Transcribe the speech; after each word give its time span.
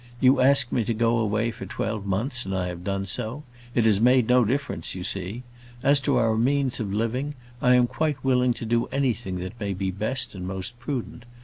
You 0.19 0.41
asked 0.41 0.71
me 0.71 0.83
to 0.85 0.95
go 0.95 1.19
away 1.19 1.51
for 1.51 1.67
twelve 1.67 2.07
months, 2.07 2.43
and 2.43 2.55
I 2.55 2.69
have 2.69 2.83
done 2.83 3.05
so. 3.05 3.43
It 3.75 3.85
has 3.85 4.01
made 4.01 4.27
no 4.27 4.43
difference, 4.43 4.95
you 4.95 5.03
see. 5.03 5.43
As 5.83 5.99
to 5.99 6.17
our 6.17 6.35
means 6.35 6.79
of 6.79 6.91
living, 6.91 7.35
I 7.61 7.75
am 7.75 7.85
quite 7.85 8.23
willing 8.23 8.55
to 8.55 8.65
do 8.65 8.87
anything 8.87 9.35
that 9.41 9.59
may 9.59 9.75
be 9.75 9.91
best 9.91 10.33
and 10.33 10.47
most 10.47 10.79
prudent. 10.79 11.25